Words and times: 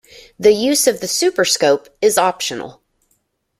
The 0.39 0.51
use 0.53 0.87
of 0.87 0.99
the 0.99 1.07
Super 1.07 1.45
Scope 1.45 1.87
is 2.01 2.17
optional. 2.17 2.81